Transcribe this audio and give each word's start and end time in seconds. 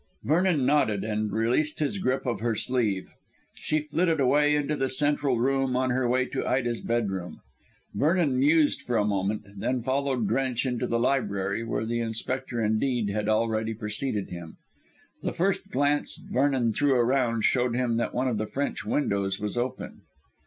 Vernon 0.23 0.65
nodded 0.65 1.03
and 1.03 1.31
released 1.31 1.77
his 1.77 1.99
grip 1.99 2.25
of 2.25 2.39
her 2.39 2.55
sleeve. 2.55 3.11
She 3.53 3.81
flitted 3.81 4.19
away 4.19 4.55
into 4.55 4.75
the 4.75 4.89
central 4.89 5.39
room 5.39 5.75
on 5.75 5.91
her 5.91 6.09
way 6.09 6.25
to 6.25 6.43
Ida's 6.43 6.81
bedroom. 6.81 7.41
Vernon 7.93 8.39
mused 8.39 8.81
for 8.81 8.97
a 8.97 9.05
moment, 9.05 9.43
then 9.57 9.83
followed 9.83 10.27
Drench 10.27 10.65
into 10.65 10.87
the 10.87 10.97
library, 10.97 11.63
where 11.63 11.85
the 11.85 11.99
Inspector, 11.99 12.59
indeed, 12.59 13.11
had 13.11 13.29
already 13.29 13.75
preceded 13.75 14.31
him. 14.31 14.57
The 15.21 15.33
first 15.33 15.69
glance 15.69 16.17
Vernon 16.17 16.73
threw 16.73 16.95
around 16.95 17.43
showed 17.43 17.75
him 17.75 17.97
that 17.97 18.11
one 18.11 18.27
of 18.27 18.39
the 18.39 18.47
French 18.47 18.83
windows 18.83 19.39
was 19.39 19.55
open. 19.55 20.01